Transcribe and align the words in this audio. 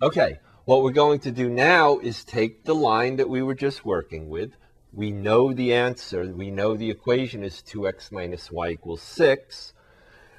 Okay, 0.00 0.38
what 0.64 0.84
we're 0.84 0.92
going 0.92 1.18
to 1.20 1.32
do 1.32 1.50
now 1.50 1.98
is 1.98 2.22
take 2.22 2.62
the 2.62 2.74
line 2.74 3.16
that 3.16 3.28
we 3.28 3.42
were 3.42 3.56
just 3.56 3.84
working 3.84 4.28
with. 4.28 4.52
We 4.92 5.10
know 5.10 5.52
the 5.52 5.74
answer. 5.74 6.24
We 6.32 6.52
know 6.52 6.76
the 6.76 6.88
equation 6.88 7.42
is 7.42 7.64
2x 7.66 8.12
minus 8.12 8.52
y 8.52 8.68
equals 8.70 9.02
6. 9.02 9.72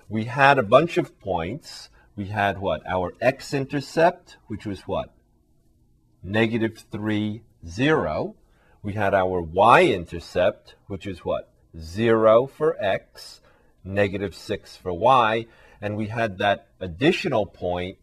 We 0.08 0.24
had 0.24 0.58
a 0.58 0.64
bunch 0.64 0.98
of 0.98 1.20
points. 1.20 1.90
We 2.16 2.28
had 2.28 2.60
what? 2.60 2.88
Our 2.88 3.14
x-intercept, 3.20 4.38
which 4.48 4.66
was 4.66 4.84
what? 4.84 5.14
Negative 6.24 6.82
3, 6.90 7.42
0. 7.68 8.36
We 8.82 8.94
had 8.94 9.14
our 9.14 9.42
y-intercept, 9.42 10.76
which 10.88 11.06
is 11.06 11.26
what? 11.26 11.52
0 11.78 12.48
for 12.48 12.82
x, 12.82 13.42
negative 13.84 14.34
6 14.34 14.78
for 14.78 14.94
y. 14.94 15.48
And 15.82 15.98
we 15.98 16.08
had 16.08 16.38
that 16.38 16.70
additional 16.80 17.46
point 17.46 17.98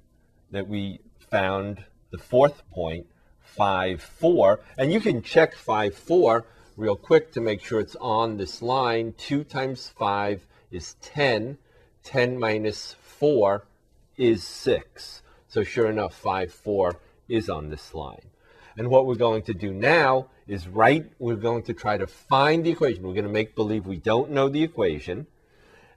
that 0.50 0.68
we 0.68 1.00
found, 1.30 1.84
the 2.10 2.18
fourth 2.18 2.62
point, 2.70 3.06
5, 3.40 4.02
4. 4.02 4.60
And 4.76 4.92
you 4.92 5.00
can 5.00 5.22
check 5.22 5.54
5, 5.54 5.94
4 5.94 6.44
real 6.76 6.96
quick 6.96 7.32
to 7.32 7.40
make 7.40 7.64
sure 7.64 7.80
it's 7.80 7.96
on 7.96 8.36
this 8.36 8.60
line. 8.62 9.14
2 9.16 9.44
times 9.44 9.88
5 9.88 10.46
is 10.70 10.94
10. 11.02 11.58
10 12.04 12.38
minus 12.38 12.96
4 13.00 13.66
is 14.16 14.44
6. 14.44 15.22
So 15.48 15.64
sure 15.64 15.90
enough, 15.90 16.14
5, 16.14 16.52
4 16.52 16.96
is 17.28 17.48
on 17.48 17.70
this 17.70 17.94
line. 17.94 18.30
And 18.76 18.88
what 18.88 19.06
we're 19.06 19.14
going 19.14 19.42
to 19.44 19.54
do 19.54 19.72
now 19.72 20.28
is 20.46 20.68
write, 20.68 21.10
we're 21.18 21.34
going 21.36 21.62
to 21.64 21.72
try 21.72 21.96
to 21.96 22.06
find 22.06 22.64
the 22.64 22.70
equation. 22.70 23.02
We're 23.02 23.14
going 23.14 23.24
to 23.24 23.30
make 23.30 23.56
believe 23.56 23.86
we 23.86 23.96
don't 23.96 24.30
know 24.30 24.48
the 24.48 24.62
equation. 24.62 25.26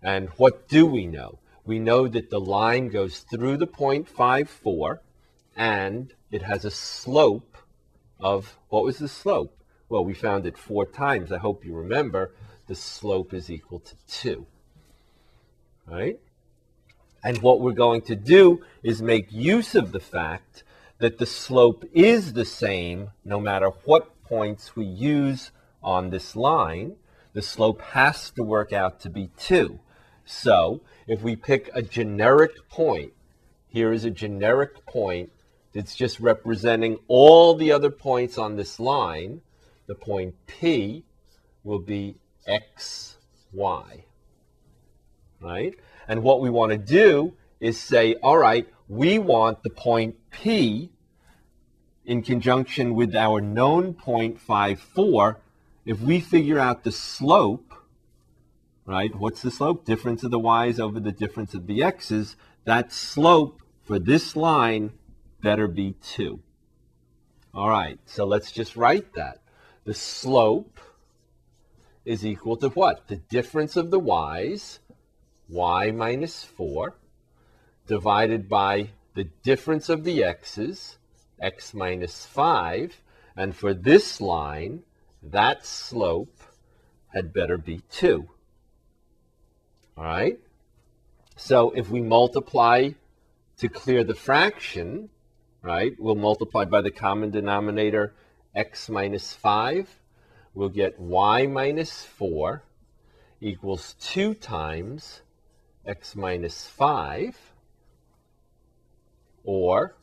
And 0.02 0.30
what 0.38 0.70
do 0.70 0.86
we 0.86 1.06
know? 1.06 1.40
We 1.66 1.78
know 1.78 2.08
that 2.08 2.30
the 2.30 2.40
line 2.40 2.88
goes 2.88 3.20
through 3.20 3.58
the 3.58 3.68
point 3.68 4.08
5, 4.08 4.50
4, 4.50 5.02
and 5.60 6.14
it 6.32 6.42
has 6.42 6.64
a 6.64 6.72
slope 6.72 7.58
of, 8.18 8.58
what 8.70 8.86
was 8.86 8.98
the 8.98 9.10
slope? 9.10 9.62
Well, 9.90 10.06
we 10.06 10.14
found 10.14 10.46
it 10.46 10.58
four 10.58 10.86
times. 10.86 11.34
I 11.34 11.38
hope 11.38 11.66
you 11.66 11.74
remember 11.74 12.32
the 12.68 12.76
slope 12.76 13.34
is 13.34 13.52
equal 13.52 13.82
to 13.82 13.96
2. 14.08 14.46
Right? 15.86 16.18
And 17.22 17.42
what 17.42 17.60
we're 17.60 17.74
going 17.74 18.04
to 18.04 18.16
do 18.16 18.64
is 18.84 19.02
make 19.02 19.34
use 19.34 19.76
of 19.76 19.92
the 19.92 20.00
fact 20.00 20.64
that 21.00 21.18
the 21.18 21.26
slope 21.26 21.84
is 21.92 22.32
the 22.32 22.46
same 22.46 23.10
no 23.26 23.42
matter 23.42 23.72
what 23.84 24.24
points 24.24 24.78
we 24.78 24.86
use 24.86 25.52
on 25.84 26.10
this 26.10 26.38
line. 26.38 26.96
The 27.34 27.42
slope 27.42 27.82
has 27.82 28.32
to 28.32 28.44
work 28.44 28.72
out 28.72 29.02
to 29.02 29.10
be 29.10 29.30
2. 29.38 29.78
So 30.24 30.80
if 31.06 31.22
we 31.22 31.36
pick 31.36 31.70
a 31.74 31.82
generic 31.82 32.70
point, 32.70 33.12
here 33.68 33.92
is 33.92 34.06
a 34.06 34.10
generic 34.10 34.86
point 34.86 35.32
that's 35.74 35.96
just 35.96 36.20
representing 36.20 36.98
all 37.08 37.56
the 37.56 37.72
other 37.72 37.92
points 37.92 38.38
on 38.38 38.56
this 38.56 38.80
line. 38.80 39.42
The 39.88 39.96
point 39.96 40.36
P 40.48 41.04
will 41.64 41.80
be 41.80 42.16
x, 42.48 43.18
y. 43.54 44.06
Right? 45.40 45.76
And 46.08 46.24
what 46.24 46.42
we 46.42 46.50
want 46.50 46.72
to 46.72 46.78
do 46.78 47.34
is 47.60 47.80
say, 47.80 48.16
all 48.16 48.38
right, 48.38 48.68
we 48.88 49.20
want 49.20 49.64
the 49.64 49.70
point 49.70 50.16
P 50.32 50.92
in 52.06 52.24
conjunction 52.24 52.96
with 52.96 53.16
our 53.16 53.40
known 53.40 53.94
point 53.94 54.40
5, 54.40 54.80
4. 54.80 55.40
If 55.86 56.02
we 56.02 56.20
figure 56.20 56.60
out 56.60 56.84
the 56.84 56.92
slope, 56.92 57.74
right, 58.86 59.14
what's 59.16 59.44
the 59.44 59.52
slope? 59.52 59.86
Difference 59.86 60.24
of 60.24 60.32
the 60.32 60.40
y's 60.40 60.80
over 60.80 61.00
the 61.00 61.12
difference 61.12 61.54
of 61.54 61.68
the 61.68 61.84
x's. 61.84 62.36
That 62.66 62.92
slope 62.92 63.62
for 63.84 64.00
this 64.00 64.36
line 64.36 64.92
better 65.42 65.68
be 65.68 65.96
2. 66.04 66.40
All 67.54 67.70
right, 67.70 68.00
so 68.06 68.26
let's 68.26 68.52
just 68.52 68.76
write 68.76 69.14
that. 69.14 69.40
The 69.86 69.94
slope 69.94 70.80
is 72.06 72.26
equal 72.26 72.58
to 72.58 72.70
what? 72.70 73.08
The 73.08 73.16
difference 73.18 73.76
of 73.76 73.92
the 73.92 74.00
y's 74.00 74.80
y 75.48 75.92
minus 75.92 76.44
4 76.44 76.96
divided 77.88 78.48
by 78.48 78.90
the 79.16 79.24
difference 79.44 79.90
of 79.90 80.04
the 80.04 80.24
x's, 80.24 80.98
x 81.42 81.74
minus 81.74 82.26
5. 82.26 83.02
And 83.36 83.56
for 83.56 83.74
this 83.74 84.22
line, 84.22 84.84
that 85.24 85.66
slope 85.66 86.38
had 87.14 87.34
better 87.34 87.58
be 87.58 87.82
2. 87.92 88.28
All 89.98 90.04
right? 90.04 90.40
So 91.36 91.72
if 91.72 91.90
we 91.90 92.02
multiply 92.02 92.92
to 93.58 93.70
clear 93.70 94.04
the 94.04 94.16
fraction, 94.16 95.10
right, 95.62 95.94
we'll 96.00 96.16
multiply 96.16 96.66
by 96.66 96.82
the 96.82 96.92
common 96.92 97.32
denominator 97.32 98.14
x 98.56 98.90
minus 98.90 99.34
5. 99.34 100.00
We'll 100.54 100.70
get 100.70 101.00
y 101.00 101.46
minus 101.48 102.04
4 102.04 102.64
equals 103.42 103.96
2 104.00 104.34
times 104.34 105.22
x 105.86 106.16
minus 106.16 106.68
5, 106.68 107.36
or 109.44 109.96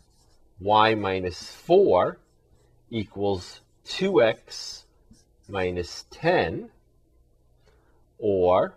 y 0.61 0.95
minus 0.95 1.53
4 1.53 2.19
equals 2.91 3.61
2x 3.87 4.85
minus 5.49 6.07
10, 6.11 6.71
or 8.19 8.75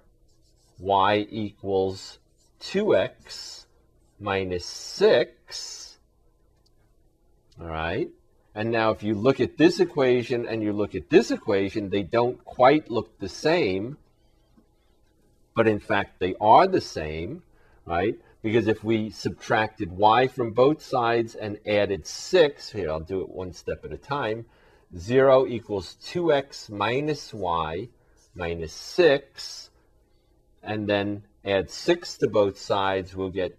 y 0.77 1.25
equals 1.29 2.19
2x 2.61 3.65
minus 4.19 4.65
6. 4.65 5.88
All 7.59 7.67
right? 7.67 8.09
And 8.55 8.71
now 8.71 8.91
if 8.91 9.03
you 9.03 9.13
look 9.15 9.39
at 9.39 9.57
this 9.57 9.79
equation 9.79 10.47
and 10.47 10.63
you 10.63 10.73
look 10.73 10.95
at 10.95 11.09
this 11.09 11.31
equation, 11.31 11.89
they 11.89 12.03
don't 12.03 12.43
quite 12.43 12.89
look 12.89 13.19
the 13.19 13.29
same 13.29 13.97
but 15.59 15.67
in 15.67 15.79
fact 15.79 16.19
they 16.19 16.35
are 16.39 16.67
the 16.67 16.79
same, 16.79 17.43
right? 17.85 18.17
Because 18.41 18.69
if 18.69 18.81
we 18.81 19.09
subtracted 19.09 19.91
y 19.91 20.25
from 20.27 20.51
both 20.51 20.81
sides 20.81 21.35
and 21.35 21.59
added 21.67 22.07
6, 22.07 22.71
here 22.71 22.89
I'll 22.89 23.01
do 23.01 23.19
it 23.19 23.29
one 23.29 23.51
step 23.51 23.83
at 23.83 23.91
a 23.91 23.97
time, 23.97 24.45
0 24.97 25.47
equals 25.47 25.97
2x 26.05 26.69
minus 26.69 27.33
y 27.33 27.89
minus 28.35 28.71
6, 28.71 29.69
and 30.63 30.87
then 30.87 31.23
add 31.43 31.69
6 31.69 32.17
to 32.19 32.29
both 32.29 32.57
sides, 32.57 33.13
we'll 33.13 33.29
get 33.29 33.57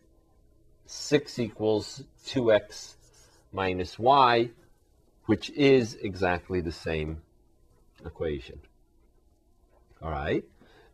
6 0.87 1.39
equals 1.39 2.03
2x 2.27 2.95
minus 3.53 3.99
y, 3.99 4.51
which 5.27 5.51
is 5.51 5.95
exactly 6.03 6.61
the 6.61 6.73
same 6.73 7.23
equation. 8.05 8.61
All 10.03 10.11
right? 10.11 10.45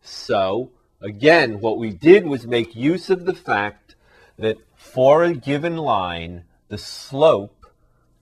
So 0.02 0.70
Again, 1.02 1.60
what 1.60 1.76
we 1.76 1.90
did 1.90 2.26
was 2.26 2.46
make 2.46 2.74
use 2.74 3.10
of 3.10 3.26
the 3.26 3.34
fact 3.34 3.96
that 4.38 4.56
for 4.74 5.22
a 5.22 5.34
given 5.34 5.76
line, 5.76 6.44
the 6.68 6.78
slope 6.78 7.66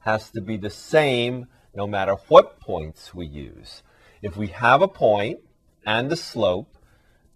has 0.01 0.29
to 0.31 0.41
be 0.41 0.57
the 0.57 0.71
same 0.71 1.47
no 1.75 1.87
matter 1.87 2.17
what 2.29 2.59
points 2.59 3.15
we 3.15 3.27
use. 3.27 3.83
If 4.23 4.37
we 4.37 4.49
have 4.49 4.83
a 4.83 4.89
point 4.89 5.39
and 5.87 6.11
the 6.11 6.17
slope, 6.17 6.77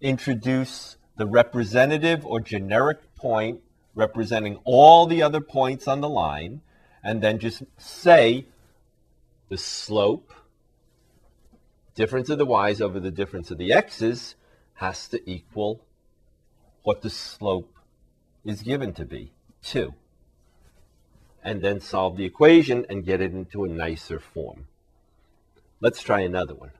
introduce 0.00 0.96
the 1.16 1.26
representative 1.26 2.26
or 2.26 2.40
generic 2.40 3.14
point 3.14 3.60
representing 3.94 4.58
all 4.64 5.06
the 5.06 5.22
other 5.22 5.40
points 5.40 5.86
on 5.86 6.00
the 6.00 6.08
line, 6.08 6.62
and 7.08 7.22
then 7.22 7.38
just 7.38 7.62
say 7.78 8.44
the 9.48 9.56
slope, 9.56 10.30
difference 11.94 12.28
of 12.28 12.36
the 12.36 12.44
y's 12.44 12.82
over 12.82 13.00
the 13.00 13.10
difference 13.10 13.50
of 13.50 13.56
the 13.56 13.72
x's, 13.72 14.34
has 14.74 15.08
to 15.08 15.18
equal 15.30 15.80
what 16.82 17.00
the 17.00 17.08
slope 17.08 17.78
is 18.44 18.60
given 18.60 18.92
to 18.92 19.06
be, 19.06 19.32
2. 19.62 19.94
And 21.42 21.62
then 21.62 21.80
solve 21.80 22.18
the 22.18 22.26
equation 22.26 22.84
and 22.90 23.06
get 23.06 23.22
it 23.22 23.32
into 23.32 23.64
a 23.64 23.68
nicer 23.68 24.20
form. 24.20 24.66
Let's 25.80 26.02
try 26.02 26.20
another 26.20 26.54
one. 26.54 26.72